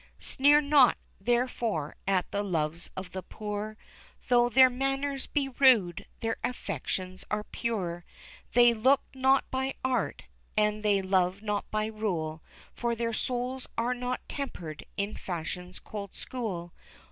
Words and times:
Sneer 0.17 0.61
not, 0.61 0.97
therefore, 1.19 1.95
at 2.07 2.31
the 2.31 2.41
loves 2.41 2.89
of 2.97 3.11
the 3.11 3.21
poor, 3.21 3.77
Though 4.29 4.49
their 4.49 4.67
manners 4.67 5.27
be 5.27 5.47
rude 5.49 6.07
their 6.21 6.37
affections 6.43 7.23
are 7.29 7.43
pure; 7.43 8.03
They 8.53 8.73
look 8.73 9.03
not 9.13 9.45
by 9.51 9.75
art, 9.83 10.23
and 10.57 10.81
they 10.81 11.03
love 11.03 11.43
not 11.43 11.69
by 11.69 11.85
rule, 11.85 12.41
For 12.73 12.95
their 12.95 13.13
souls 13.13 13.67
are 13.77 13.93
not 13.93 14.27
tempered 14.27 14.87
in 14.97 15.17
fashion's 15.17 15.77
cold 15.77 16.15
school. 16.15 16.73